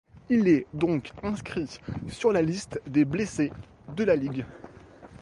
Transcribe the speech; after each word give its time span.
Il 0.31 0.47
est 0.47 0.65
donc 0.73 1.11
inscrit 1.21 1.69
sur 2.09 2.31
la 2.31 2.41
liste 2.41 2.81
des 2.87 3.05
blessés 3.05 3.51
de 3.95 4.03
la 4.03 4.15
ligue. 4.15 4.47